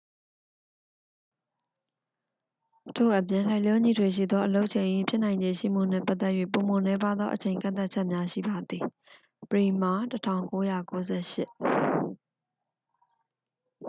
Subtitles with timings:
[2.97, 8.83] ထို့အပြင်၊ လိုက်လျောညီထွေရှိသောအလုပ်ချိန်၏ ဖြစ်နိုင်ခြေရှိမှုနှင့်ပတ်သက်၍ ပိုမိုနည်းပါးသော အချိန်ကန့်သတ်ချက်များရှိပါသည်။
[9.49, 9.65] bremer၊
[10.07, 11.41] ၁၉၉၈